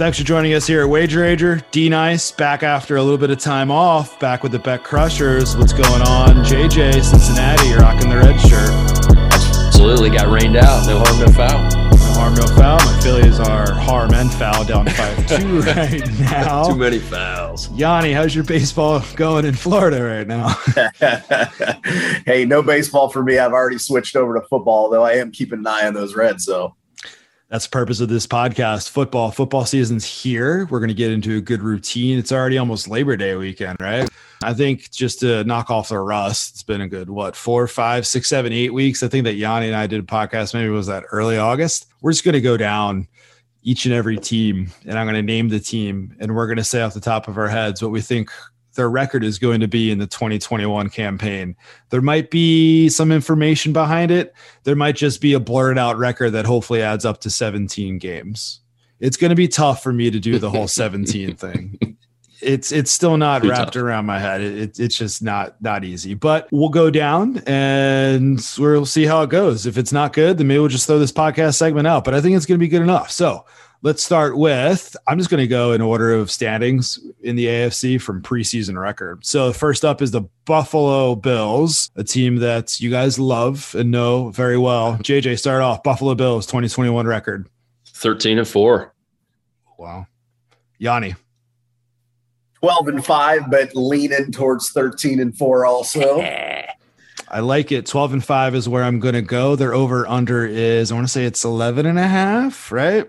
[0.00, 1.60] Thanks for joining us here at Wager Ager.
[1.72, 5.54] D Nice back after a little bit of time off, back with the Bet Crushers.
[5.58, 6.36] What's going on?
[6.42, 8.70] JJ, Cincinnati, you're rocking the red shirt.
[9.66, 10.86] Absolutely got rained out.
[10.86, 11.62] No harm, no foul.
[11.90, 12.78] No harm, no foul.
[12.78, 16.70] My Phillies are harm and foul down 5 2 right now.
[16.70, 17.70] Too many fouls.
[17.72, 20.48] Yanni, how's your baseball going in Florida right now?
[22.24, 23.38] hey, no baseball for me.
[23.38, 26.46] I've already switched over to football, though I am keeping an eye on those Reds.
[26.46, 26.74] So
[27.50, 28.90] that's the purpose of this podcast.
[28.90, 30.66] Football, football season's here.
[30.70, 32.16] We're going to get into a good routine.
[32.16, 34.08] It's already almost Labor Day weekend, right?
[34.42, 38.06] I think just to knock off the rust, it's been a good what four, five,
[38.06, 39.02] six, seven, eight weeks.
[39.02, 40.54] I think that Yanni and I did a podcast.
[40.54, 41.86] Maybe was that early August.
[42.00, 43.08] We're just going to go down
[43.62, 46.64] each and every team, and I'm going to name the team, and we're going to
[46.64, 48.30] say off the top of our heads what we think
[48.74, 51.56] their record is going to be in the 2021 campaign.
[51.90, 54.34] There might be some information behind it.
[54.64, 58.60] There might just be a blurred out record that hopefully adds up to 17 games.
[59.00, 61.96] It's going to be tough for me to do the whole 17 thing.
[62.42, 63.82] It's it's still not Pretty wrapped tough.
[63.82, 64.40] around my head.
[64.40, 66.14] It, it, it's just not not easy.
[66.14, 69.66] But we'll go down and we'll see how it goes.
[69.66, 72.02] If it's not good, then maybe we'll just throw this podcast segment out.
[72.04, 73.10] But I think it's going to be good enough.
[73.10, 73.44] So
[73.82, 78.00] Let's start with I'm just going to go in order of standings in the AFC
[78.00, 79.24] from preseason record.
[79.24, 84.28] So, first up is the Buffalo Bills, a team that you guys love and know
[84.30, 84.96] very well.
[84.98, 87.48] JJ, start off Buffalo Bills 2021 record
[87.86, 88.94] 13 and 4.
[89.78, 90.06] Wow.
[90.78, 91.14] Yanni.
[92.60, 96.20] 12 and 5, but leaning towards 13 and 4 also.
[97.28, 97.86] I like it.
[97.86, 99.56] 12 and 5 is where I'm going to go.
[99.56, 103.08] Their over under is, I want to say it's 11 and a half, right?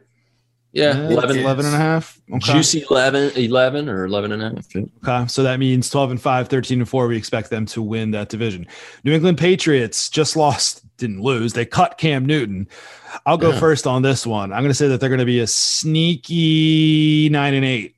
[0.73, 2.21] Yeah, 11, 11 and a half.
[2.31, 2.53] Okay.
[2.53, 4.75] Juicy 11, 11 or 11 and a half.
[4.75, 5.27] Okay.
[5.27, 7.07] So that means 12 and 5, 13 and 4.
[7.07, 8.65] We expect them to win that division.
[9.03, 11.51] New England Patriots just lost, didn't lose.
[11.51, 12.69] They cut Cam Newton.
[13.25, 13.59] I'll go yeah.
[13.59, 14.53] first on this one.
[14.53, 17.95] I'm going to say that they're going to be a sneaky 9 and 8.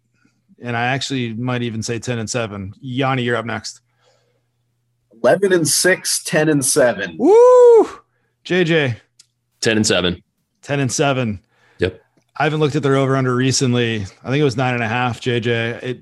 [0.63, 2.73] And I actually might even say 10 and 7.
[2.81, 3.81] Yanni, you're up next.
[5.23, 7.17] 11 and 6, 10 and 7.
[7.19, 7.83] Woo!
[8.45, 8.97] JJ.
[9.61, 10.23] 10 and 7.
[10.63, 11.39] 10 and 7.
[12.35, 14.01] I haven't looked at their over under recently.
[14.01, 15.83] I think it was nine and a half, JJ.
[15.83, 15.99] It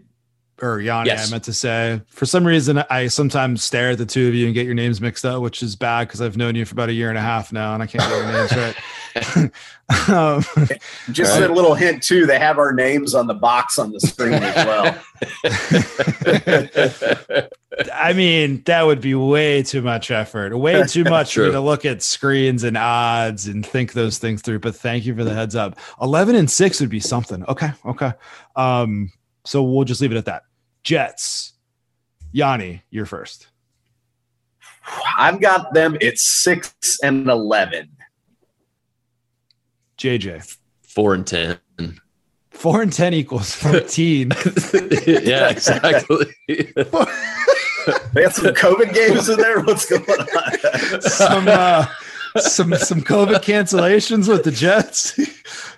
[0.61, 1.27] or Yanni, yes.
[1.27, 2.01] I meant to say.
[2.07, 5.01] For some reason, I sometimes stare at the two of you and get your names
[5.01, 7.21] mixed up, which is bad because I've known you for about a year and a
[7.21, 8.55] half now, and I can't get your names
[9.35, 9.51] right.
[10.09, 10.43] um,
[11.11, 11.49] Just right.
[11.49, 12.25] a little hint too.
[12.25, 14.97] They have our names on the box on the screen as well.
[17.93, 21.59] I mean, that would be way too much effort, way too much for me to
[21.59, 24.59] look at screens and odds and think those things through.
[24.59, 25.77] But thank you for the heads up.
[26.01, 27.43] Eleven and six would be something.
[27.45, 28.13] Okay, okay.
[28.55, 29.11] Um,
[29.45, 30.43] so we'll just leave it at that.
[30.83, 31.53] Jets.
[32.31, 33.47] Yanni, you're first.
[35.17, 37.89] I've got them at six and eleven.
[39.97, 40.57] JJ.
[40.81, 41.59] Four and ten.
[42.49, 44.31] Four and ten equals fourteen.
[45.05, 46.25] yeah, exactly.
[46.47, 49.61] they had some COVID games in there.
[49.61, 51.01] What's going on?
[51.01, 51.85] some uh,
[52.37, 55.19] some some COVID cancellations with the Jets.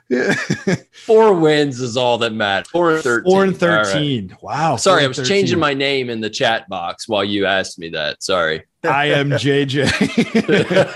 [1.05, 2.69] Four wins is all that matters.
[2.69, 3.31] Four and thirteen.
[3.31, 4.27] Four and thirteen.
[4.27, 4.43] Right.
[4.43, 4.75] Wow.
[4.75, 5.29] Sorry, I was 13.
[5.29, 8.21] changing my name in the chat box while you asked me that.
[8.21, 8.63] Sorry.
[8.83, 10.93] I am JJ.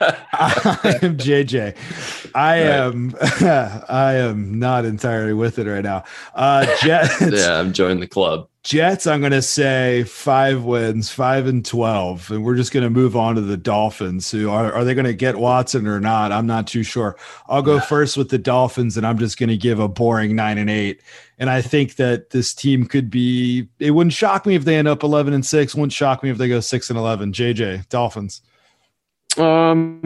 [0.00, 1.76] I am JJ.
[2.34, 2.66] I right.
[2.66, 3.14] am
[3.88, 6.04] I am not entirely with it right now.
[6.34, 7.20] Uh Jets.
[7.20, 8.48] yeah, I'm joining the club.
[8.68, 12.32] Jets, I'm going to say five wins, five and 12.
[12.32, 14.30] And we're just going to move on to the Dolphins.
[14.30, 16.32] Who are, are they going to get Watson or not?
[16.32, 17.16] I'm not too sure.
[17.46, 20.58] I'll go first with the Dolphins, and I'm just going to give a boring nine
[20.58, 21.00] and eight.
[21.38, 24.86] And I think that this team could be, it wouldn't shock me if they end
[24.86, 25.74] up 11 and six.
[25.74, 27.32] Wouldn't shock me if they go six and 11.
[27.32, 28.42] JJ, Dolphins.
[29.38, 30.02] Um,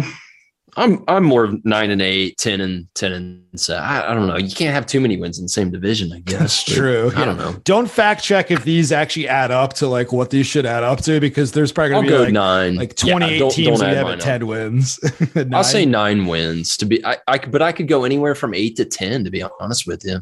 [0.76, 3.84] I'm I'm more of nine and eight, 10 and ten and seven.
[3.84, 4.38] I, I don't know.
[4.38, 6.12] You can't have too many wins in the same division.
[6.12, 7.12] I guess that's true.
[7.14, 7.52] I don't know.
[7.64, 11.02] Don't fact check if these actually add up to like what these should add up
[11.02, 13.80] to because there's probably gonna I'll be like nine, like twenty eight yeah, don't, teams.
[13.80, 14.98] Don't have at ten wins.
[15.52, 17.04] I'll say nine wins to be.
[17.04, 20.02] I, I but I could go anywhere from eight to ten to be honest with
[20.04, 20.20] you.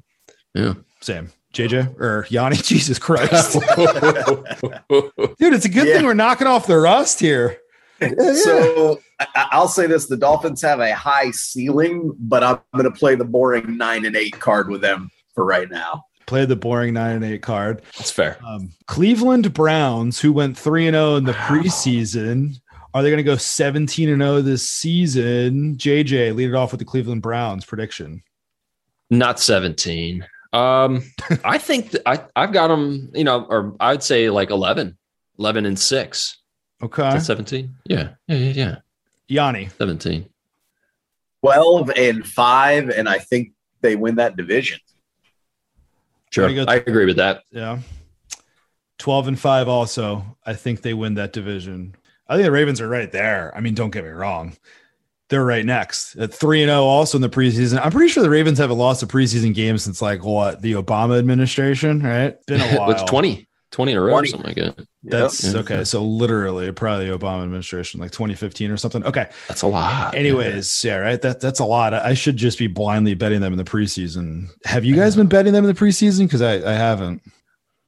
[0.54, 1.30] Yeah, same.
[1.52, 3.62] JJ or Yanni, Jesus Christ, dude!
[5.40, 5.96] It's a good yeah.
[5.96, 7.58] thing we're knocking off the rust here.
[8.00, 9.00] So
[9.34, 13.24] I'll say this: the Dolphins have a high ceiling, but I'm going to play the
[13.24, 16.04] boring nine and eight card with them for right now.
[16.26, 17.82] Play the boring nine and eight card.
[17.98, 18.38] That's fair.
[18.46, 22.60] Um, Cleveland Browns, who went three and zero oh in the preseason,
[22.94, 25.76] are they going to go seventeen and zero oh this season?
[25.76, 28.22] JJ, lead it off with the Cleveland Browns prediction.
[29.10, 30.26] Not seventeen.
[30.52, 31.02] Um,
[31.44, 33.10] I think th- I I've got them.
[33.14, 34.96] You know, or I'd say like 11,
[35.38, 36.39] 11 and six.
[36.82, 37.18] Okay.
[37.18, 37.74] 17?
[37.84, 38.10] Yeah.
[38.26, 38.36] Yeah.
[38.36, 38.52] Yeah.
[38.52, 38.76] Yeah.
[39.28, 39.68] Yanni.
[39.78, 40.28] 17.
[41.42, 42.88] 12 and 5.
[42.90, 44.78] And I think they win that division.
[46.30, 46.46] Sure.
[46.46, 47.42] Wanna I agree with that.
[47.50, 47.80] Yeah.
[48.98, 50.36] 12 and 5 also.
[50.44, 51.94] I think they win that division.
[52.28, 53.52] I think the Ravens are right there.
[53.56, 54.56] I mean, don't get me wrong.
[55.28, 57.80] They're right next at 3 and 0 also in the preseason.
[57.82, 61.18] I'm pretty sure the Ravens haven't lost a preseason game since like what, the Obama
[61.18, 62.36] administration, right?
[62.46, 62.88] Been a while.
[62.88, 63.46] What's 20?
[63.72, 64.26] 20 in a row 20.
[64.26, 64.86] or something like that.
[65.04, 65.56] That's Yep.
[65.64, 65.84] okay.
[65.84, 69.04] So literally probably the Obama administration like 2015 or something.
[69.04, 69.28] Okay.
[69.48, 70.14] That's a lot.
[70.14, 71.20] Anyways, yeah, right.
[71.22, 71.94] That that's a lot.
[71.94, 74.48] I should just be blindly betting them in the preseason.
[74.64, 76.26] Have you guys been betting them in the preseason?
[76.26, 77.22] Because I, I haven't.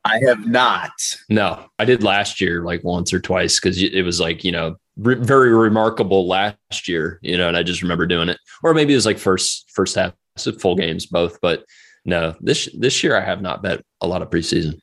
[0.04, 0.90] I have not.
[1.28, 4.76] No, I did last year like once or twice because it was like, you know,
[4.96, 8.38] re- very remarkable last year, you know, and I just remember doing it.
[8.64, 11.40] Or maybe it was like first first half, so full games, both.
[11.40, 11.64] But
[12.04, 14.80] no, this this year I have not bet a lot of preseason.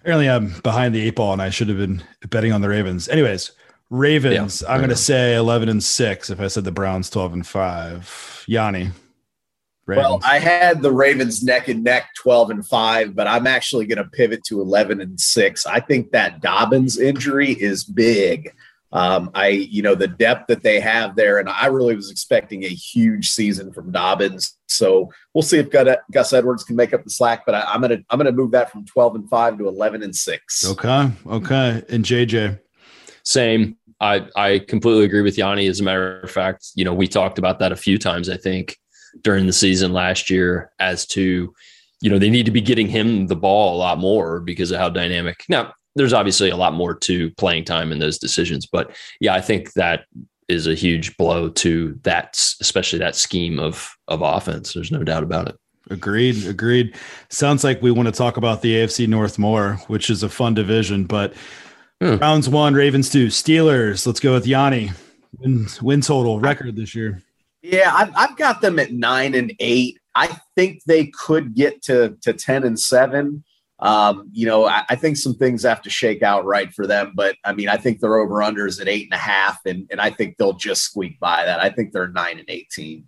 [0.00, 3.08] Apparently, I'm behind the eight ball, and I should have been betting on the Ravens.
[3.08, 3.52] Anyways,
[3.90, 4.62] Ravens.
[4.62, 6.30] Yeah, I'm going to say 11 and six.
[6.30, 8.90] If I said the Browns 12 and five, Yanni.
[9.86, 14.02] Well, I had the Ravens neck and neck 12 and 5, but I'm actually going
[14.02, 15.64] to pivot to 11 and 6.
[15.66, 18.52] I think that Dobbins injury is big.
[18.96, 22.64] Um, I, you know, the depth that they have there, and I really was expecting
[22.64, 24.56] a huge season from Dobbins.
[24.68, 27.44] So we'll see if Gus Gus Edwards can make up the slack.
[27.44, 30.16] But I, I'm gonna I'm gonna move that from 12 and 5 to 11 and
[30.16, 30.70] 6.
[30.70, 32.58] okay, okay, and JJ.
[33.22, 33.76] Same.
[34.00, 35.66] I I completely agree with Yanni.
[35.66, 38.38] As a matter of fact, you know, we talked about that a few times, I
[38.38, 38.78] think,
[39.20, 41.52] during the season last year as to,
[42.00, 44.78] you know, they need to be getting him the ball a lot more because of
[44.78, 45.44] how dynamic.
[45.50, 49.40] Now, there's obviously a lot more to playing time in those decisions, but yeah, I
[49.40, 50.04] think that
[50.48, 54.72] is a huge blow to that, especially that scheme of of offense.
[54.72, 55.56] There's no doubt about it.
[55.90, 56.46] Agreed.
[56.46, 56.96] Agreed.
[57.30, 60.54] Sounds like we want to talk about the AFC North more, which is a fun
[60.54, 61.04] division.
[61.04, 61.34] But
[62.00, 62.16] Hmm.
[62.16, 64.06] Browns one, Ravens two, Steelers.
[64.06, 64.90] Let's go with Yanni.
[65.38, 67.22] Win, win total record this year.
[67.62, 69.98] Yeah, I've, I've got them at nine and eight.
[70.14, 73.44] I think they could get to to ten and seven.
[73.78, 77.12] Um, you know, I, I think some things have to shake out right for them,
[77.14, 80.00] but I mean, I think their over unders at eight and a half, and and
[80.00, 81.60] I think they'll just squeak by that.
[81.60, 83.06] I think they're nine and eighteen.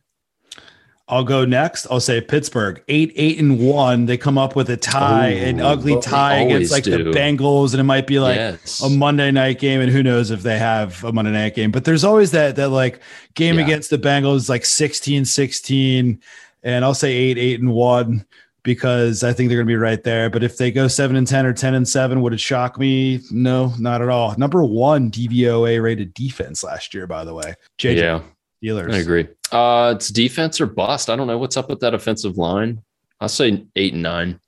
[1.10, 1.86] I'll go next.
[1.90, 4.04] I'll say Pittsburgh, eight, eight, and one.
[4.04, 7.02] They come up with a tie, Ooh, an ugly tie against always like do.
[7.02, 8.82] the Bengals, and it might be like yes.
[8.82, 11.70] a Monday night game, and who knows if they have a Monday night game.
[11.70, 13.00] But there's always that that like
[13.32, 13.64] game Yeah.
[13.64, 16.20] against the Bengals, like 16, 16,
[16.62, 18.26] and I'll say eight, eight, and one
[18.62, 20.30] because I think they're gonna be right there.
[20.30, 23.20] But if they go seven and ten or ten and seven, would it shock me?
[23.30, 24.34] No, not at all.
[24.36, 27.54] Number one DVOA rated defense last year, by the way.
[27.78, 28.20] JJ yeah.
[28.62, 28.92] Steelers.
[28.92, 29.28] I agree.
[29.52, 31.08] Uh, it's defense or bust.
[31.10, 32.82] I don't know what's up with that offensive line.
[33.20, 34.40] I'll say eight and nine.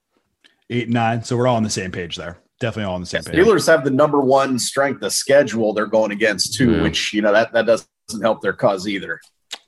[0.69, 1.23] Eight and nine.
[1.23, 2.39] So we're all on the same page there.
[2.59, 3.35] Definitely all on the same page.
[3.35, 6.83] Steelers have the number one strength of schedule they're going against too, Yeah.
[6.83, 7.89] which you know that that doesn't
[8.21, 9.21] help their cause either.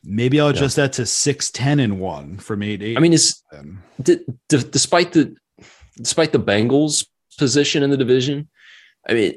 [0.05, 0.57] Maybe I'll Yeah.
[0.57, 2.97] adjust that to six, ten, and one from eight, eight.
[2.97, 3.43] I mean, it's
[4.03, 5.35] d- d- despite the
[5.97, 7.07] despite the Bengals'
[7.39, 8.49] position in the division.
[9.09, 9.35] I mean,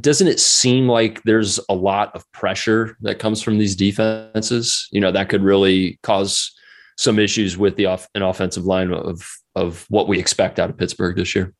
[0.00, 4.88] doesn't it seem like there's a lot of pressure that comes from these defenses?
[4.92, 6.52] You know, that could really cause
[6.96, 9.22] some issues with the off- an offensive line of
[9.56, 11.52] of what we expect out of Pittsburgh this year.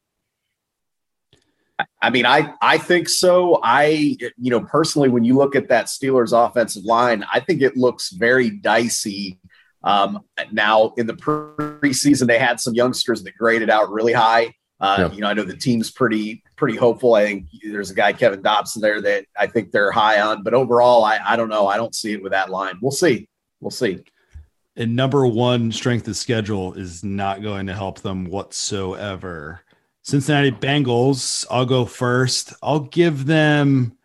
[2.02, 3.60] I mean, I I think so.
[3.62, 7.76] I you know personally, when you look at that Steelers offensive line, I think it
[7.76, 9.38] looks very dicey.
[9.82, 10.20] Um,
[10.52, 14.52] now, in the preseason, they had some youngsters that graded out really high.
[14.78, 15.12] Uh, Yeah.
[15.12, 17.14] You know, I know the team's pretty pretty hopeful.
[17.14, 20.54] I think there's a guy Kevin Dotson there that I think they're high on, but
[20.54, 21.66] overall, I I don't know.
[21.66, 22.78] I don't see it with that line.
[22.82, 23.28] We'll see.
[23.60, 24.00] We'll see.
[24.76, 29.60] and number one strength of schedule is not going to help them whatsoever.
[30.02, 32.52] Cincinnati Bengals, I'll go first.
[32.62, 33.96] I'll give them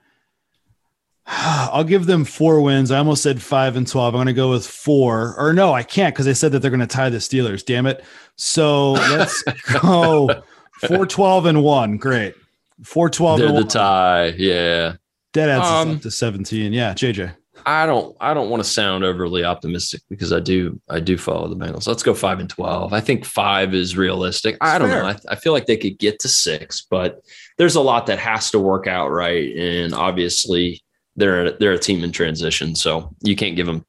[1.28, 2.92] I'll give them four wins.
[2.92, 4.14] I almost said five and 12.
[4.14, 5.36] I'm going to go with four.
[5.38, 7.66] Or no, I can't because they said that they're going to tie the Steelers.
[7.66, 8.04] Damn it.
[8.36, 9.42] So let's
[9.82, 10.44] go
[10.88, 11.98] 4 12 and one.
[11.98, 12.36] Great.
[12.84, 13.68] 4 12 They're and the one.
[13.70, 14.28] tie.
[14.38, 14.96] Yeah.
[15.34, 16.74] That adds Um, up to 17.
[16.74, 17.36] Yeah, JJ.
[17.66, 21.48] I don't I don't want to sound overly optimistic because I do I do follow
[21.48, 21.88] the Bengals.
[21.88, 22.94] Let's go five and twelve.
[22.94, 24.58] I think five is realistic.
[24.62, 25.04] I don't Fair.
[25.04, 25.10] know.
[25.10, 27.22] I, I feel like they could get to six, but
[27.58, 29.56] there's a lot that has to work out right.
[29.56, 30.84] And obviously
[31.16, 33.86] they're they're a team in transition, so you can't give them.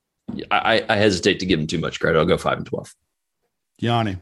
[0.50, 2.18] I, I hesitate to give them too much credit.
[2.18, 2.94] I'll go five and twelve.
[3.78, 4.16] Yanni.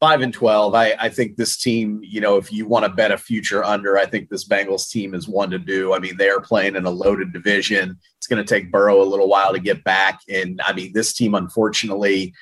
[0.00, 3.10] Five and 12 I, I think this team you know if you want to bet
[3.10, 5.94] a future under i think this bengals team is one to do.
[5.94, 7.98] I mean they are playing in a loaded division.
[8.16, 10.20] It's going to take burrow a little while to get back.
[10.28, 12.34] And i mean this team unfortunately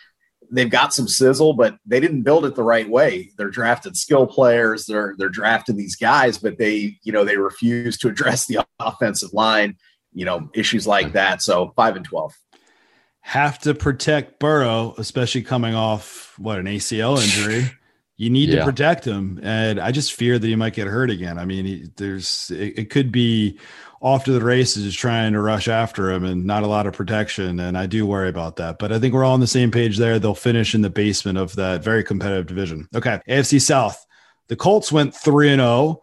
[0.53, 3.31] they've got some sizzle but they didn't build it the right way.
[3.37, 4.87] They're drafted skill players.
[4.87, 9.33] They're they're drafting these guys but they you know they refuse to address the offensive
[9.33, 9.77] line
[10.13, 11.43] you know issues like that.
[11.43, 12.35] So five and 12
[13.26, 17.68] have to protect Burrow, especially coming off what an ACL injury.
[18.16, 18.61] You need yeah.
[18.61, 21.37] to protect him, and I just fear that he might get hurt again.
[21.37, 23.59] I mean, he, there's it, it could be
[24.00, 27.59] off to the races trying to rush after him and not a lot of protection.
[27.59, 28.78] And I do worry about that.
[28.78, 30.21] But I think we're all on the same page there.
[30.21, 32.88] They'll finish in the basement of that very competitive division.
[32.95, 33.21] Okay.
[33.28, 34.06] AFC South.
[34.47, 36.00] The Colts went 3 and 0.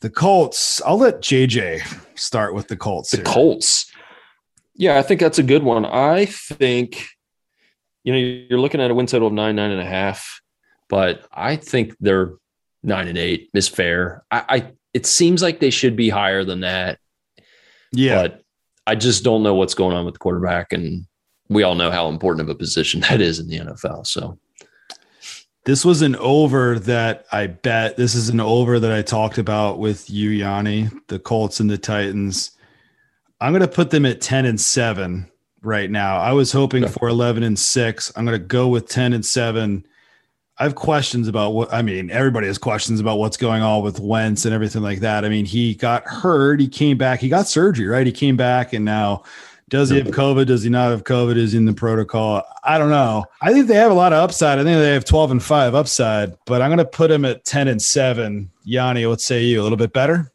[0.00, 1.82] The Colts, I'll let JJ
[2.18, 3.12] start with the Colts.
[3.12, 3.24] The here.
[3.24, 3.87] Colts.
[4.78, 5.84] Yeah, I think that's a good one.
[5.84, 7.04] I think,
[8.04, 10.40] you know, you're looking at a win total of nine, nine and a half,
[10.88, 12.34] but I think they're
[12.84, 14.24] nine and eight is fair.
[14.30, 17.00] I, I it seems like they should be higher than that.
[17.92, 18.22] Yeah.
[18.22, 18.42] But
[18.86, 20.72] I just don't know what's going on with the quarterback.
[20.72, 21.06] And
[21.48, 24.06] we all know how important of a position that is in the NFL.
[24.06, 24.38] So
[25.64, 27.96] this was an over that I bet.
[27.96, 31.76] This is an over that I talked about with you, Yanni, the Colts and the
[31.76, 32.52] Titans.
[33.40, 35.30] I'm going to put them at 10 and 7
[35.62, 36.18] right now.
[36.18, 36.92] I was hoping okay.
[36.92, 38.12] for 11 and 6.
[38.16, 39.86] I'm going to go with 10 and 7.
[40.58, 42.10] I have questions about what I mean.
[42.10, 45.24] Everybody has questions about what's going on with Wentz and everything like that.
[45.24, 48.04] I mean, he got hurt, he came back, he got surgery, right?
[48.04, 49.22] He came back, and now
[49.68, 50.46] does he have COVID?
[50.46, 51.36] Does he not have COVID?
[51.36, 52.42] Is he in the protocol?
[52.64, 53.24] I don't know.
[53.40, 54.58] I think they have a lot of upside.
[54.58, 57.44] I think they have 12 and 5 upside, but I'm going to put him at
[57.44, 58.50] 10 and 7.
[58.64, 59.60] Yanni, what say you?
[59.60, 60.32] A little bit better?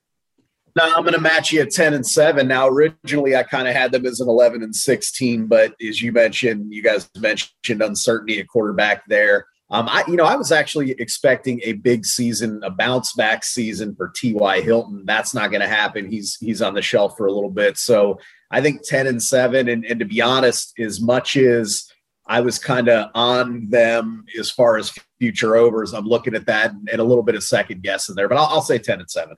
[0.76, 2.48] No, I'm going to match you at 10 and 7.
[2.48, 6.12] Now, originally, I kind of had them as an 11 and 16, but as you
[6.12, 9.46] mentioned, you guys mentioned uncertainty at quarterback there.
[9.70, 13.96] Um, I, you know, I was actually expecting a big season, a bounce back season
[13.96, 14.62] for T.Y.
[14.62, 15.04] Hilton.
[15.06, 16.12] That's not going to happen.
[16.12, 17.78] He's he's on the shelf for a little bit.
[17.78, 18.20] So
[18.52, 19.70] I think ten and seven.
[19.70, 21.92] And, and to be honest, as much as
[22.28, 26.72] I was kind of on them as far as future overs, I'm looking at that
[26.72, 28.30] and, and a little bit of second guessing there.
[28.30, 29.36] But I'll, I'll, say ten and seven.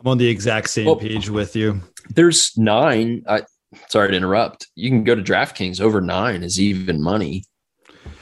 [0.00, 1.80] I'm on the exact same well, page with you.
[2.10, 3.24] There's nine.
[3.28, 3.42] I,
[3.88, 4.68] sorry to interrupt.
[4.74, 5.80] You can go to DraftKings.
[5.80, 7.44] Over nine is even money.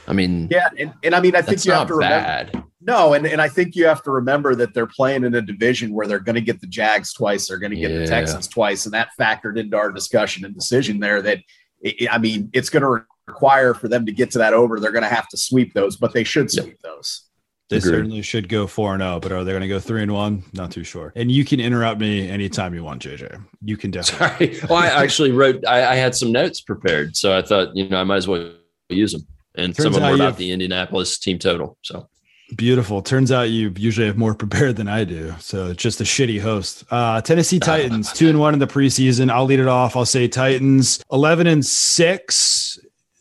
[0.07, 2.47] I mean, yeah, and, and I mean, I think you have to bad.
[2.47, 2.69] remember.
[2.81, 5.93] No, and, and I think you have to remember that they're playing in a division
[5.93, 7.99] where they're going to get the Jags twice, they're going to get yeah.
[7.99, 11.21] the Texans twice, and that factored into our discussion and decision there.
[11.21, 11.39] That
[11.81, 14.79] it, I mean, it's going to require for them to get to that over.
[14.79, 16.79] They're going to have to sweep those, but they should sweep yep.
[16.81, 17.26] those.
[17.69, 17.91] They Agreed.
[17.91, 20.13] certainly should go four and zero, oh, but are they going to go three and
[20.13, 20.43] one?
[20.53, 21.11] Not too sure.
[21.15, 23.43] And you can interrupt me anytime you want, JJ.
[23.61, 24.53] You can definitely.
[24.53, 24.67] Sorry.
[24.69, 25.65] Well, I actually wrote.
[25.65, 28.51] I, I had some notes prepared, so I thought you know I might as well
[28.89, 31.77] use them and Turns some of them were about the Indianapolis team total.
[31.81, 32.07] So
[32.55, 33.01] beautiful.
[33.01, 35.33] Turns out you usually have more prepared than I do.
[35.39, 36.85] So it's just a shitty host.
[36.89, 39.29] Uh, Tennessee Titans, two and one in the preseason.
[39.29, 39.95] I'll lead it off.
[39.95, 42.79] I'll say Titans 11 and six,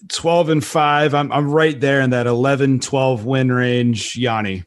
[0.08, 1.14] 12 and five.
[1.14, 4.16] I'm, I'm right there in that 11, 12 win range.
[4.16, 4.64] Yanni.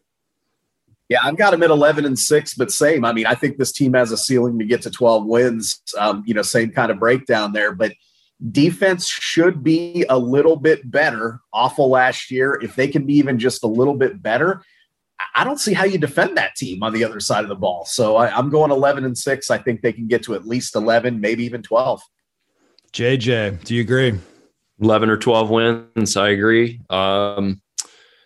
[1.08, 3.04] Yeah, I've got them at 11 and six, but same.
[3.04, 5.82] I mean, I think this team has a ceiling to get to 12 wins.
[5.98, 7.94] Um, you know, same kind of breakdown there, but
[8.52, 13.38] defense should be a little bit better awful last year if they can be even
[13.38, 14.64] just a little bit better
[15.36, 17.84] i don't see how you defend that team on the other side of the ball
[17.86, 20.76] so I, am going 11 and 6 i think they can get to at least
[20.76, 22.02] 11 maybe even 12
[22.94, 24.18] jj do you agree
[24.82, 26.18] 11 or 12 wins.
[26.18, 26.82] I agree.
[26.90, 27.62] Um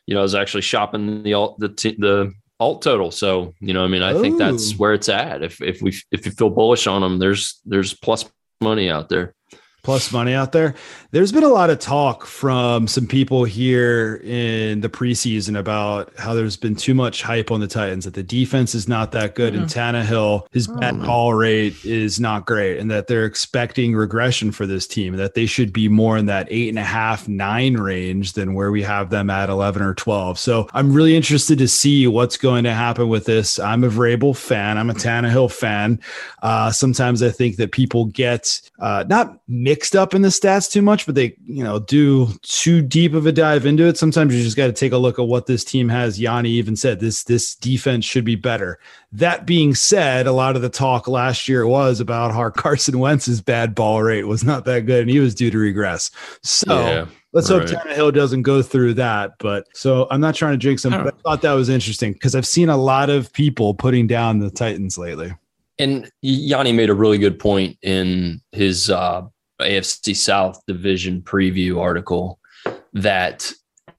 [0.05, 3.11] you know i was actually shopping the alt the t- the alt total.
[3.11, 4.21] So you know i mean i Ooh.
[4.21, 5.43] think that's where it's at.
[5.43, 8.29] If if we if you feel bullish on them there's there's plus
[8.61, 9.33] money out there
[9.83, 10.73] plus money out there.
[11.11, 16.33] There's been a lot of talk from some people here in the preseason about how
[16.33, 19.53] there's been too much hype on the Titans, that the defense is not that good,
[19.53, 24.53] and Tannehill, his oh, bad ball rate is not great, and that they're expecting regression
[24.53, 27.75] for this team, that they should be more in that eight and a half, nine
[27.75, 30.39] range than where we have them at 11 or 12.
[30.39, 33.59] So I'm really interested to see what's going to happen with this.
[33.59, 35.99] I'm a Vrabel fan, I'm a Tannehill fan.
[36.41, 39.39] Uh, sometimes I think that people get uh, not
[39.73, 43.25] mixed up in the stats too much, but they, you know, do too deep of
[43.25, 43.97] a dive into it.
[43.97, 46.19] Sometimes you just got to take a look at what this team has.
[46.19, 48.77] Yanni even said this this defense should be better.
[49.11, 53.41] That being said, a lot of the talk last year was about how Carson Wentz's
[53.41, 56.11] bad ball rate was not that good and he was due to regress.
[56.43, 57.05] So yeah.
[57.31, 57.67] Let's right.
[57.67, 59.39] hope Tannehill doesn't go through that.
[59.39, 62.35] But so I'm not trying to jinx him, but I thought that was interesting because
[62.35, 65.33] I've seen a lot of people putting down the Titans lately.
[65.79, 69.23] And Yanni made a really good point in his uh,
[69.61, 72.39] AFC South division preview article
[72.93, 73.51] that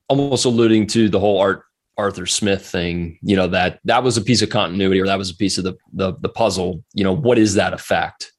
[0.09, 1.63] almost alluding to the whole Art
[1.97, 5.31] Arthur Smith thing, you know, that that was a piece of continuity or that was
[5.31, 6.83] a piece of the, the, the puzzle.
[6.93, 8.33] You know, what is that effect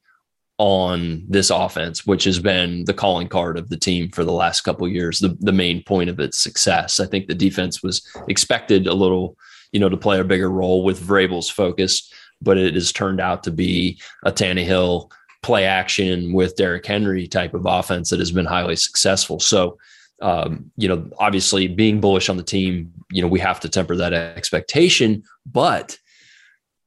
[0.57, 4.61] on this offense, which has been the calling card of the team for the last
[4.61, 6.99] couple years, the, the main point of its success.
[6.99, 9.35] I think the defense was expected a little,
[9.71, 12.09] you know, to play a bigger role with Vrabel's focus,
[12.41, 15.11] but it has turned out to be a Tannehill
[15.45, 19.39] play action with Derrick Henry type of offense that has been highly successful.
[19.39, 19.77] So
[20.21, 23.95] um, you know, obviously being bullish on the team, you know, we have to temper
[23.97, 25.23] that expectation.
[25.45, 25.99] But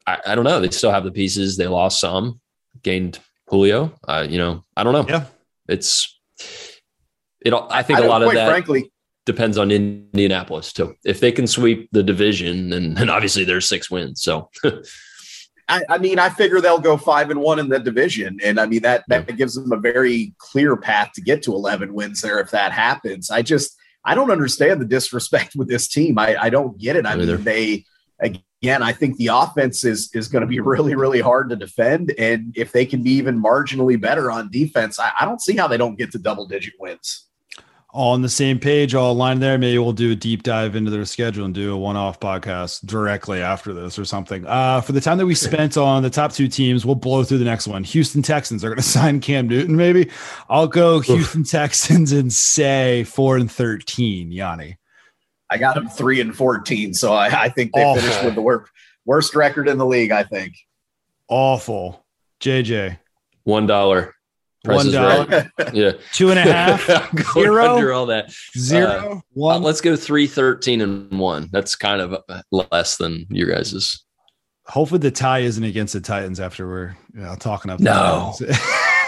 [0.07, 0.61] I, I don't know.
[0.61, 1.57] They still have the pieces.
[1.57, 2.41] They lost some,
[2.83, 3.93] gained Julio.
[4.09, 5.07] Uh, you know, I don't know.
[5.09, 5.27] Yeah,
[5.69, 6.19] it's
[7.41, 7.53] it.
[7.53, 8.91] I think I a lot of that frankly,
[9.25, 10.97] depends on Indianapolis too.
[11.05, 14.23] If they can sweep the division, then, then obviously there's six wins.
[14.23, 14.51] So
[15.69, 18.67] I, I mean, I figure they'll go five and one in the division, and I
[18.67, 22.41] mean that that gives them a very clear path to get to eleven wins there
[22.41, 23.31] if that happens.
[23.31, 26.19] I just I don't understand the disrespect with this team.
[26.19, 27.05] I, I don't get it.
[27.05, 27.37] I Neither.
[27.37, 27.85] mean, they
[28.21, 32.15] again, I think the offense is is going to be really really hard to defend,
[32.19, 35.69] and if they can be even marginally better on defense, I, I don't see how
[35.69, 37.28] they don't get to double digit wins.
[37.91, 39.57] All on the same page, all aligned there.
[39.57, 43.41] Maybe we'll do a deep dive into their schedule and do a one-off podcast directly
[43.41, 44.45] after this or something.
[44.47, 47.39] Uh, for the time that we spent on the top two teams, we'll blow through
[47.39, 47.83] the next one.
[47.85, 49.75] Houston Texans are going to sign Cam Newton.
[49.75, 50.11] Maybe
[50.51, 54.31] I'll go Houston Texans and say four and thirteen.
[54.33, 54.77] Yanni,
[55.51, 58.03] I got them three and fourteen, so I, I think they Awful.
[58.03, 58.71] finished with the worst
[59.07, 60.11] worst record in the league.
[60.11, 60.55] I think.
[61.29, 62.05] awful.
[62.41, 62.99] JJ,
[63.45, 64.15] one dollar.
[64.65, 65.47] Price one right.
[65.73, 65.93] Yeah.
[66.13, 66.87] two and a half,
[67.35, 67.75] Going Zero?
[67.77, 68.31] under all that.
[68.57, 69.63] zero, Uh, one.
[69.63, 71.49] let's go three, 13, and one.
[71.53, 74.05] That's kind of uh, less than your guys's.
[74.67, 77.81] Hopefully the tie isn't against the Titans after we're you know, talking up.
[77.81, 78.35] No.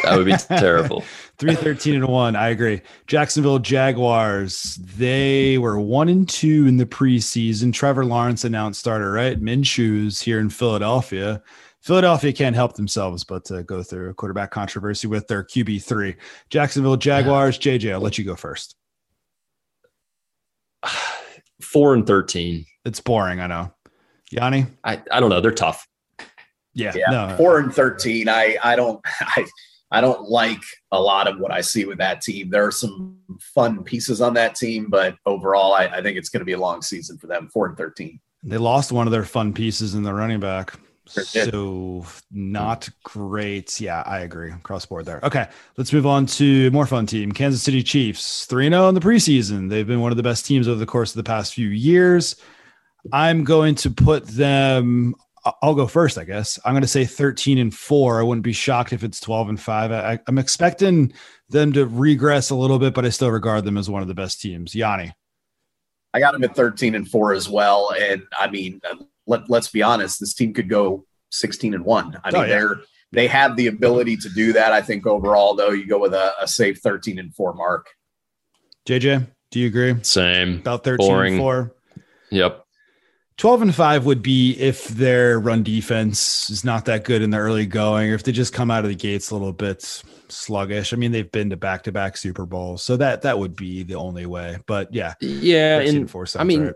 [0.03, 1.03] That would be terrible.
[1.37, 7.73] 313 and 1 i agree jacksonville jaguars they were 1 and 2 in the preseason
[7.73, 11.43] trevor lawrence announced starter right minshew's here in philadelphia
[11.83, 16.17] philadelphia can't help themselves but to go through a quarterback controversy with their qb3
[16.51, 18.77] jacksonville jaguars jj i'll let you go first
[21.63, 22.65] Four and 13.
[22.85, 23.73] it's boring i know
[24.31, 25.41] yanni I, I don't know.
[25.41, 25.87] They're tough.
[26.75, 28.29] yeah, Yeah, no four and thirteen.
[28.29, 29.47] I I don't I
[29.91, 30.61] I don't like
[30.93, 32.51] a lot of what I see with that team.
[32.51, 33.19] There are some
[33.55, 36.59] fun pieces on that team, but overall, I, I think it's going to be a
[36.59, 37.49] long season for them.
[37.53, 38.21] Four and thirteen.
[38.43, 40.75] They lost one of their fun pieces in the running back.
[41.11, 43.81] So not great.
[43.81, 44.53] Yeah, I agree.
[44.63, 45.21] Cross board there.
[45.23, 47.33] Okay, let's move on to more fun team.
[47.33, 49.69] Kansas City Chiefs, 3-0 in the preseason.
[49.69, 52.37] They've been one of the best teams over the course of the past few years.
[53.13, 55.15] I'm going to put them
[55.63, 56.59] I'll go first, I guess.
[56.65, 58.21] I'm going to say 13 and 4.
[58.21, 59.93] I wouldn't be shocked if it's 12 and 5.
[59.93, 61.13] I, I'm expecting
[61.49, 64.15] them to regress a little bit, but I still regard them as one of the
[64.15, 64.75] best teams.
[64.75, 65.13] Yanni.
[66.13, 67.93] I got them at thirteen and four as well.
[67.97, 68.81] And I mean,
[69.31, 72.21] let let's be honest, this team could go sixteen and one.
[72.23, 72.49] I oh, mean, Oh, yeah.
[72.49, 72.81] they're
[73.13, 74.73] they have the ability to do that.
[74.73, 77.87] I think overall, though, you go with a, a safe thirteen and four mark.
[78.87, 79.97] JJ, do you agree?
[80.03, 80.59] Same.
[80.59, 81.35] About 13 Boring.
[81.35, 81.75] and 4.
[82.31, 82.65] Yep.
[83.37, 87.39] 12 and 5 would be if their run defense is not that good in the
[87.39, 90.93] early going, or if they just come out of the gates a little bit sluggish.
[90.93, 93.83] I mean, they've been to back to back Super Bowls, so that that would be
[93.83, 94.59] the only way.
[94.67, 95.81] But yeah, Yeah.
[95.81, 96.75] And 4 I mean, right.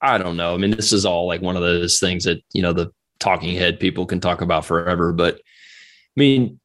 [0.00, 0.54] I don't know.
[0.54, 3.56] I mean, this is all like one of those things that, you know, the talking
[3.56, 5.12] head people can talk about forever.
[5.12, 5.40] But I
[6.16, 6.60] mean,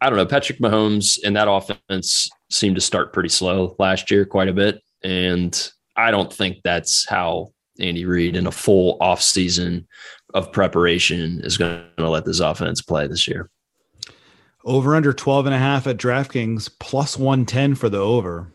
[0.00, 0.26] I don't know.
[0.26, 4.82] Patrick Mahomes and that offense seemed to start pretty slow last year, quite a bit.
[5.02, 9.86] And I don't think that's how Andy Reid in a full off season
[10.34, 13.50] of preparation is going to let this offense play this year.
[14.68, 18.52] Over under 12 and a half at DraftKings plus 110 for the over.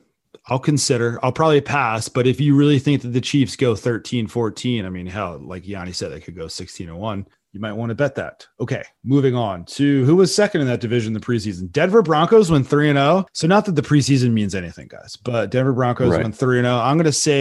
[0.47, 1.19] I'll consider.
[1.23, 4.89] I'll probably pass, but if you really think that the Chiefs go 13 14, I
[4.89, 7.27] mean, hell, like Yanni said, they could go 16 and 1.
[7.53, 8.47] You might want to bet that.
[8.59, 11.71] Okay, moving on to who was second in that division the preseason.
[11.71, 13.25] Denver Broncos went 3 and 0.
[13.31, 16.23] So not that the preseason means anything, guys, but Denver Broncos Right.
[16.23, 16.75] went 3 and 0.
[16.77, 17.35] I'm going to say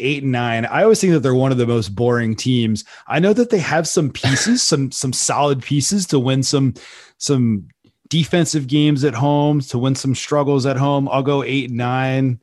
[0.00, 0.64] 8 and 9.
[0.66, 2.84] I always think that they're one of the most boring teams.
[3.08, 6.72] I know that they have some pieces, some some solid pieces to win some
[7.18, 7.68] some
[8.08, 11.08] defensive games at home, to win some struggles at home.
[11.10, 12.40] I'll go 8 and 9.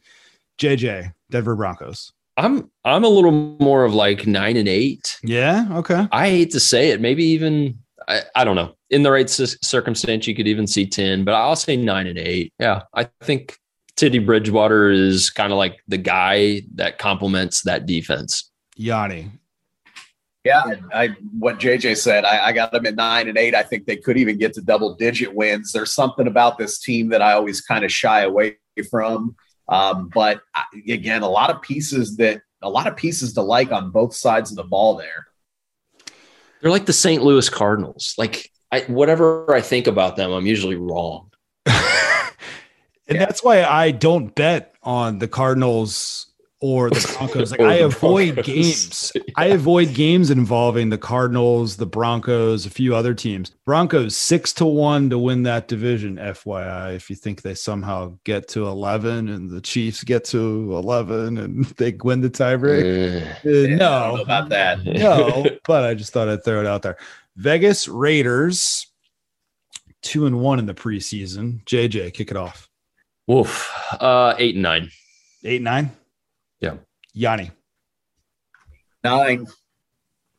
[0.57, 2.11] JJ, Denver Broncos.
[2.37, 5.17] I'm I'm a little more of like nine and eight.
[5.23, 6.07] Yeah, okay.
[6.11, 8.75] I hate to say it, maybe even I, I don't know.
[8.89, 12.17] In the right c- circumstance, you could even see ten, but I'll say nine and
[12.17, 12.53] eight.
[12.59, 13.57] Yeah, I think
[13.95, 18.51] Teddy Bridgewater is kind of like the guy that complements that defense.
[18.75, 19.31] Yanni.
[20.45, 22.23] Yeah, I what JJ said.
[22.23, 23.55] I, I got them at nine and eight.
[23.55, 25.71] I think they could even get to double digit wins.
[25.73, 28.57] There's something about this team that I always kind of shy away
[28.91, 29.35] from.
[29.67, 33.71] Um, but I, again, a lot of pieces that a lot of pieces to like
[33.71, 35.25] on both sides of the ball there.
[36.61, 37.23] They're like the St.
[37.23, 38.13] Louis Cardinals.
[38.17, 41.31] Like I, whatever I think about them, I'm usually wrong.
[41.65, 41.75] and
[43.07, 43.17] Yeah.
[43.19, 46.27] that's why I don't bet on the Cardinals
[46.65, 47.51] or the Broncos.
[47.51, 48.53] Like I avoid Broncos.
[48.53, 49.11] games.
[49.25, 49.33] Yeah.
[49.37, 53.51] I avoid games involving the Cardinals, the Broncos, a few other teams.
[53.65, 56.15] Broncos six to one to win that division.
[56.17, 60.37] FYI, if you think they somehow get to eleven and the Chiefs get to
[60.77, 62.81] eleven and they win the tiebreak,
[63.45, 64.83] uh, yeah, no, about that.
[64.85, 66.97] no, but I just thought I'd throw it out there.
[67.35, 68.87] Vegas Raiders
[70.01, 71.63] two and one in the preseason.
[71.65, 72.69] JJ, kick it off.
[73.27, 73.71] Woof.
[73.99, 74.89] Uh, eight and nine.
[75.43, 75.91] Eight and nine.
[76.59, 76.75] Yeah.
[77.13, 77.51] Yanni.
[79.03, 79.47] Nine.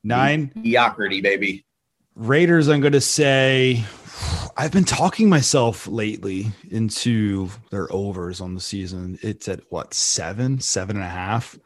[0.02, 0.52] Nine.
[0.54, 1.64] Mediocrity, baby.
[2.14, 3.84] Raiders, I'm going to say,
[4.56, 9.18] I've been talking myself lately into their overs on the season.
[9.22, 11.58] It's at what, seven, seven and a half?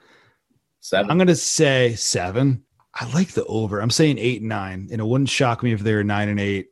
[0.81, 1.11] Seven.
[1.11, 2.65] I'm going to say seven.
[2.95, 3.81] I like the over.
[3.81, 6.41] I'm saying eight and nine, and it wouldn't shock me if they were nine and
[6.41, 6.71] eight.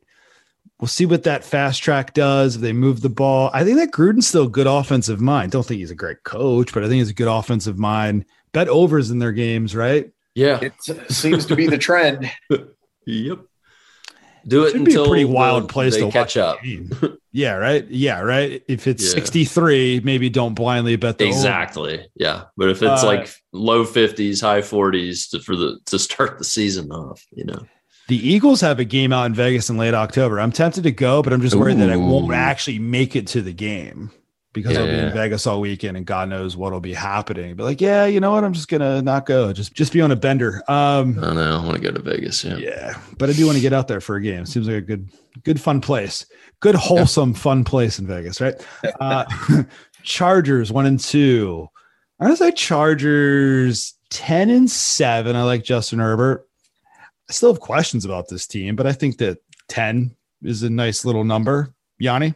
[0.79, 2.55] We'll see what that fast track does.
[2.55, 5.51] If they move the ball, I think that Gruden's still a good offensive mind.
[5.51, 8.25] Don't think he's a great coach, but I think he's a good offensive mind.
[8.53, 10.11] Bet overs in their games, right?
[10.35, 10.73] Yeah, it
[11.11, 12.31] seems to be the trend.
[13.05, 13.39] yep.
[14.47, 16.59] Do it, it until be a pretty wild place to catch up.
[17.31, 17.85] yeah, right.
[17.89, 18.63] Yeah, right.
[18.67, 19.11] If it's yeah.
[19.11, 21.95] 63, maybe don't blindly bet the exactly.
[21.95, 22.07] Over.
[22.15, 26.37] Yeah, but if it's uh, like low 50s, high 40s to, for the to start
[26.37, 27.65] the season off, you know.
[28.09, 30.39] The Eagles have a game out in Vegas in late October.
[30.39, 31.81] I'm tempted to go, but I'm just worried Ooh.
[31.81, 34.09] that I won't actually make it to the game
[34.51, 37.55] because yeah, I'll be in Vegas all weekend and God knows what'll be happening.
[37.55, 38.43] But like, yeah, you know what?
[38.43, 39.53] I'm just gonna not go.
[39.53, 40.63] Just just be on a bender.
[40.67, 41.59] Um I don't know.
[41.61, 42.43] I want to go to Vegas.
[42.43, 42.57] Yeah.
[42.57, 42.99] Yeah.
[43.19, 44.43] But I do want to get out there for a game.
[44.47, 45.11] Seems like a good,
[45.43, 46.25] good fun place.
[46.61, 47.37] Good, wholesome, yeah.
[47.37, 48.55] fun place in Vegas, right?
[48.99, 49.25] Uh
[50.01, 51.67] Chargers one and two.
[52.19, 55.35] I'm gonna say Chargers 10 and 7.
[55.35, 56.48] I like Justin Herbert.
[57.29, 59.37] I still have questions about this team, but I think that
[59.67, 61.75] 10 is a nice little number.
[61.99, 62.33] Yanni?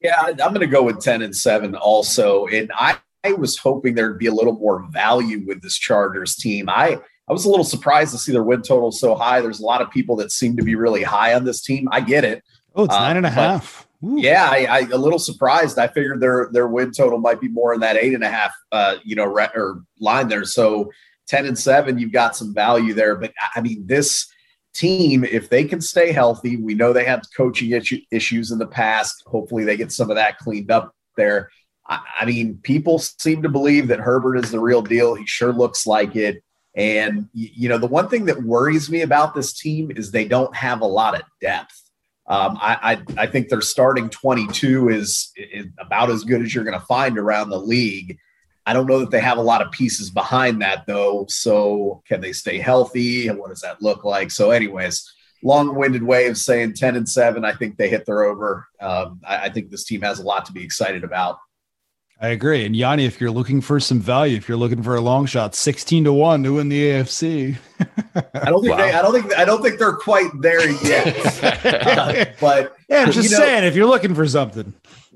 [0.00, 2.46] Yeah, I'm going to go with 10 and 7 also.
[2.46, 6.68] And I, I was hoping there'd be a little more value with this Chargers team.
[6.68, 9.40] I, I was a little surprised to see their win total so high.
[9.40, 11.88] There's a lot of people that seem to be really high on this team.
[11.92, 12.42] I get it.
[12.74, 13.88] Oh, it's nine and a uh, half.
[14.04, 14.16] Ooh.
[14.18, 15.78] Yeah, I, I a little surprised.
[15.78, 18.52] I figured their their win total might be more in that eight and a half,
[18.72, 20.44] uh, you know, re- or line there.
[20.44, 20.90] So
[21.32, 23.16] 10 and 7, you've got some value there.
[23.16, 24.30] But I mean, this
[24.74, 27.72] team, if they can stay healthy, we know they had coaching
[28.10, 29.22] issues in the past.
[29.26, 31.48] Hopefully, they get some of that cleaned up there.
[31.86, 35.14] I, I mean, people seem to believe that Herbert is the real deal.
[35.14, 36.42] He sure looks like it.
[36.74, 40.54] And, you know, the one thing that worries me about this team is they don't
[40.54, 41.78] have a lot of depth.
[42.26, 46.64] Um, I, I, I think their starting 22 is, is about as good as you're
[46.64, 48.18] going to find around the league.
[48.64, 51.26] I don't know that they have a lot of pieces behind that though.
[51.28, 53.28] So can they stay healthy?
[53.28, 54.30] And what does that look like?
[54.30, 57.44] So, anyways, long-winded way of saying 10 and 7.
[57.44, 58.68] I think they hit their over.
[58.80, 61.38] Um, I, I, think this team has a lot to be excited about.
[62.20, 62.64] I agree.
[62.64, 65.56] And Yanni, if you're looking for some value, if you're looking for a long shot,
[65.56, 67.56] 16 to 1 to win the AFC.
[68.14, 68.76] I don't think wow.
[68.76, 71.44] they, I don't think I don't think they're quite there yet.
[71.64, 74.72] uh, but yeah, I'm just you know, saying if you're looking for something.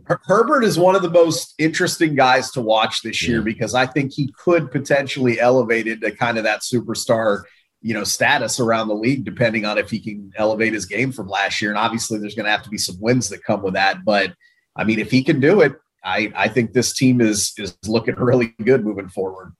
[0.06, 4.12] Herbert is one of the most interesting guys to watch this year because I think
[4.12, 7.42] he could potentially elevate into kind of that superstar,
[7.82, 11.26] you know, status around the league, depending on if he can elevate his game from
[11.26, 11.72] last year.
[11.72, 14.04] And obviously, there's going to have to be some wins that come with that.
[14.04, 14.32] But
[14.76, 18.14] I mean, if he can do it, I, I think this team is is looking
[18.18, 19.54] really good moving forward.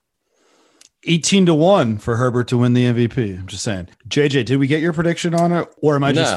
[1.09, 3.38] 18 to 1 for Herbert to win the MVP.
[3.38, 3.88] I'm just saying.
[4.09, 5.68] JJ, did we get your prediction on it?
[5.78, 6.37] Or am I just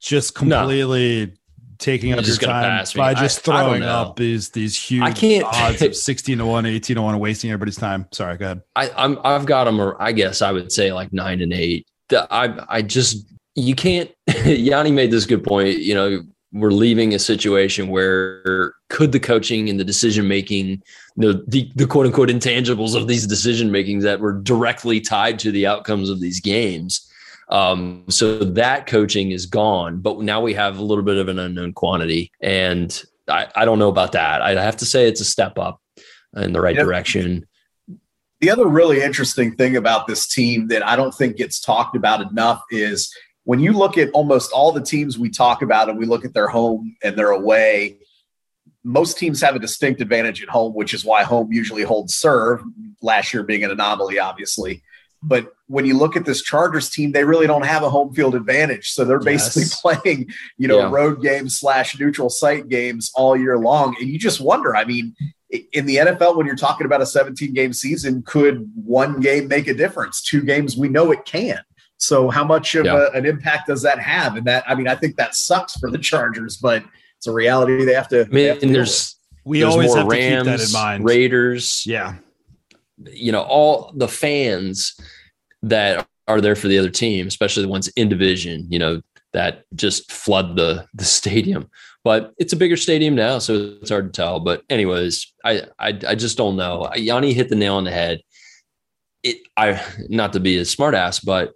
[0.00, 1.32] just completely no
[1.78, 5.96] taking up your time by just throwing up these these huge I can't, odds of
[6.06, 8.06] 16 to 1, 18 to 1, wasting everybody's time.
[8.12, 8.62] Sorry, go ahead.
[8.74, 11.86] I, I'm I've got them, I guess I would say like nine and eight.
[12.12, 14.10] I I just you can't
[14.44, 15.78] Yanni made this good point.
[15.78, 20.82] You know, we're leaving a situation where could the coaching and the decision making,
[21.16, 25.50] the, the, the quote unquote intangibles of these decision makings that were directly tied to
[25.50, 27.10] the outcomes of these games
[27.48, 31.38] um, so that coaching is gone, but now we have a little bit of an
[31.38, 32.32] unknown quantity.
[32.40, 34.42] And I, I don't know about that.
[34.42, 35.80] I have to say it's a step up
[36.36, 36.84] in the right yep.
[36.84, 37.46] direction.
[38.40, 42.30] The other really interesting thing about this team that I don't think gets talked about
[42.30, 46.04] enough is when you look at almost all the teams we talk about and we
[46.04, 47.98] look at their home and their away,
[48.82, 52.62] most teams have a distinct advantage at home, which is why home usually holds serve,
[53.02, 54.82] last year being an anomaly, obviously.
[55.22, 58.34] But when you look at this Chargers team, they really don't have a home field
[58.34, 58.90] advantage.
[58.90, 59.80] So they're basically yes.
[60.02, 60.90] playing, you know, yeah.
[60.90, 63.96] road games slash neutral site games all year long.
[63.98, 65.14] And you just wonder, I mean,
[65.72, 69.68] in the NFL, when you're talking about a 17 game season, could one game make
[69.68, 70.22] a difference?
[70.22, 71.60] Two games, we know it can.
[71.98, 73.08] So how much of yeah.
[73.12, 74.36] a, an impact does that have?
[74.36, 76.84] And that, I mean, I think that sucks for the Chargers, but
[77.16, 78.22] it's a reality they have to.
[78.22, 80.72] I mean, have to and there's, we there's always have Rams, to keep that in
[80.72, 81.04] mind.
[81.04, 81.84] Raiders.
[81.86, 82.16] Yeah
[83.04, 84.98] you know, all the fans
[85.62, 89.00] that are there for the other team, especially the ones in division, you know,
[89.32, 91.68] that just flood the the stadium.
[92.04, 94.40] But it's a bigger stadium now, so it's hard to tell.
[94.40, 96.90] But anyways, I I, I just don't know.
[96.94, 98.22] Yanni hit the nail on the head.
[99.22, 101.52] It I not to be a smartass, but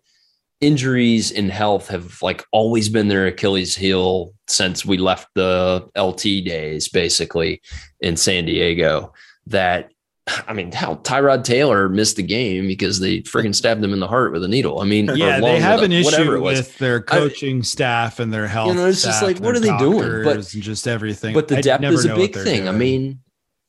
[0.61, 6.45] injuries and health have like always been their Achilles heel since we left the LT
[6.45, 7.63] days, basically
[8.01, 9.13] in San Diego.
[9.47, 9.91] That
[10.27, 14.07] I mean, how Tyrod Taylor missed the game because they freaking stabbed him in the
[14.07, 14.81] heart with a needle.
[14.81, 18.69] I mean, yeah, they have an issue with their coaching I, staff and their health.
[18.69, 20.25] You know, it's just like, what are they doing?
[20.25, 21.35] But just everything.
[21.35, 22.63] But the depth is a big thing.
[22.63, 22.69] Doing.
[22.69, 23.21] I mean,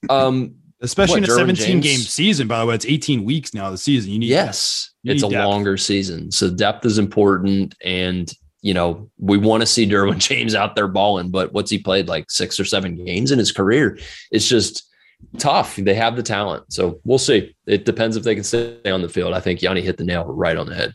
[0.09, 1.83] um, especially what, in a 17 James?
[1.83, 2.47] game season.
[2.47, 3.71] By the way, it's 18 weeks now.
[3.71, 4.29] The season you need.
[4.29, 5.47] Yes, you it's need a depth.
[5.47, 10.53] longer season, so depth is important, and you know we want to see Derwin James
[10.53, 11.31] out there balling.
[11.31, 13.97] But what's he played like six or seven games in his career?
[14.31, 14.90] It's just
[15.37, 15.75] tough.
[15.75, 17.55] They have the talent, so we'll see.
[17.65, 19.33] It depends if they can stay on the field.
[19.33, 20.93] I think Yanni hit the nail right on the head.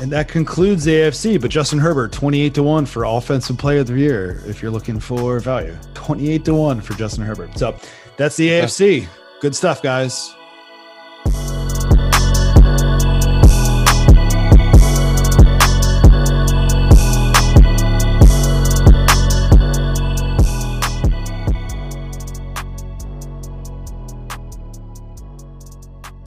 [0.00, 1.40] And that concludes the AFC.
[1.40, 5.00] But Justin Herbert, 28 to 1 for offensive player of the year, if you're looking
[5.00, 5.76] for value.
[5.94, 7.58] 28 to 1 for Justin Herbert.
[7.58, 7.76] So
[8.16, 9.08] that's the AFC.
[9.40, 10.34] Good stuff, guys.